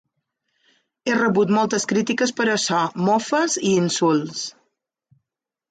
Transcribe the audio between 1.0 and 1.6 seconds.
He rebut